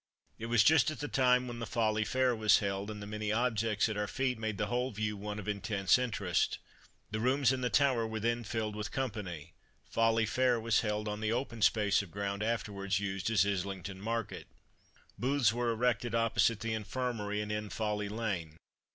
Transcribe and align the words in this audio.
It 0.39 0.47
was 0.47 0.63
just 0.63 0.89
at 0.89 0.99
the 0.99 1.07
time 1.07 1.47
when 1.47 1.59
the 1.59 1.67
Folly 1.67 2.03
Fair 2.03 2.35
was 2.35 2.57
held, 2.57 2.89
and 2.89 3.03
the 3.03 3.05
many 3.05 3.31
objects 3.31 3.87
at 3.87 3.97
our 3.97 4.07
feet 4.07 4.39
made 4.39 4.57
the 4.57 4.65
whole 4.65 4.89
view 4.89 5.15
one 5.15 5.37
of 5.37 5.47
intense 5.47 5.99
interest. 5.99 6.57
The 7.11 7.19
rooms 7.19 7.51
in 7.53 7.61
the 7.61 7.69
tower 7.69 8.07
were 8.07 8.19
then 8.19 8.43
filled 8.43 8.75
with 8.75 8.91
company. 8.91 9.53
Folly 9.91 10.25
Fair 10.25 10.59
was 10.59 10.79
held 10.81 11.07
on 11.07 11.19
the 11.21 11.31
open 11.31 11.61
space 11.61 12.01
of 12.01 12.09
ground 12.09 12.41
afterwards 12.41 12.99
used 12.99 13.29
as 13.29 13.45
Islington 13.45 14.01
Market. 14.01 14.47
Booths 15.19 15.53
were 15.53 15.69
erected 15.69 16.15
opposite 16.15 16.61
the 16.61 16.73
Infirmary 16.73 17.39
and 17.39 17.51
in 17.51 17.69
Folly 17.69 18.09
Lane. 18.09 18.57